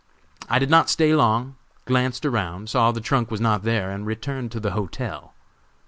[0.49, 4.51] I did not stay long; glanced around, saw the trunk was not there, and returned
[4.53, 5.35] to the hotel.